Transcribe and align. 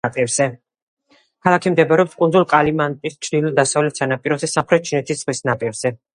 ქალაქი 1.47 1.73
მდებარეობს 1.73 2.17
კუნძულ 2.23 2.47
კალიმანტანის 2.55 3.19
ჩრდილო-დასავლეთ 3.27 4.03
სანაპიროზე, 4.03 4.51
სამხრეთ 4.57 4.91
ჩინეთის 4.91 5.23
ზღვის 5.25 5.45
ნაპირზე. 5.53 5.97